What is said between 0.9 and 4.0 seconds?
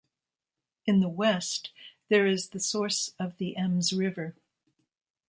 the west there is the source of the Ems